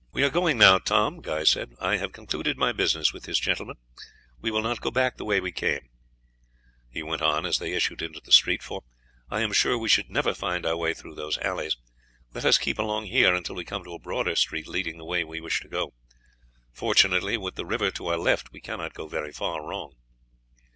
[0.11, 1.75] "We are going now, Tom," Guy said.
[1.79, 3.75] "I have concluded my business with this gentleman.
[4.39, 5.89] We will not go back the way we came,"
[6.89, 8.81] he went on, as they issued into the street, "for
[9.29, 11.77] I am sure we should never find our way through those alleys.
[12.33, 15.23] Let us keep along here until we come to a broader street leading the way
[15.23, 15.93] we wish to go;
[16.73, 19.93] fortunately, with the river to our left, we cannot go very far wrong."